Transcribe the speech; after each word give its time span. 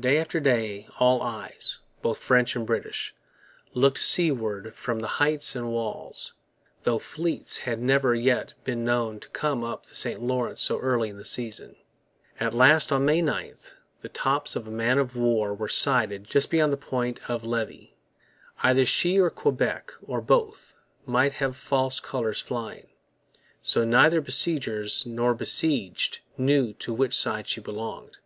Day 0.00 0.16
after 0.16 0.40
day 0.40 0.88
all 0.98 1.20
eyes, 1.20 1.80
both 2.00 2.20
French 2.24 2.56
and 2.56 2.66
British, 2.66 3.14
looked 3.74 3.98
seaward 3.98 4.72
from 4.74 5.00
the 5.00 5.06
heights 5.20 5.54
and 5.54 5.70
walls; 5.70 6.32
though 6.84 6.98
fleets 6.98 7.58
had 7.58 7.78
never 7.78 8.14
yet 8.14 8.54
been 8.64 8.86
known 8.86 9.20
to 9.20 9.28
come 9.28 9.62
up 9.62 9.84
the 9.84 9.94
St 9.94 10.22
Lawrence 10.22 10.62
so 10.62 10.78
early 10.80 11.10
in 11.10 11.18
the 11.18 11.26
season. 11.26 11.76
At 12.40 12.54
last, 12.54 12.90
on 12.90 13.04
May 13.04 13.20
9, 13.20 13.54
the 14.00 14.08
tops 14.08 14.56
of 14.56 14.66
a 14.66 14.70
man 14.70 14.96
of 14.96 15.14
war 15.14 15.52
were 15.52 15.68
sighted 15.68 16.24
just 16.24 16.50
beyond 16.50 16.72
the 16.72 16.78
Point 16.78 17.20
of 17.28 17.44
Levy. 17.44 17.98
Either 18.62 18.86
she 18.86 19.18
or 19.20 19.28
Quebec, 19.28 19.92
or 20.06 20.22
both, 20.22 20.74
might 21.04 21.32
have 21.32 21.54
false 21.54 22.00
colours 22.00 22.40
flying. 22.40 22.86
So 23.60 23.84
neither 23.84 24.22
besiegers 24.22 25.04
nor 25.04 25.34
besieged 25.34 26.20
knew 26.38 26.72
to 26.78 26.94
which 26.94 27.14
side 27.14 27.46
she 27.46 27.60
belonged. 27.60 28.16